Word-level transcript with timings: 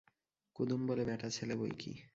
কুদুম 0.55 0.81
বলে, 0.87 1.03
ব্যাটাছেলে 1.05 1.55
বৈকি! 1.55 1.91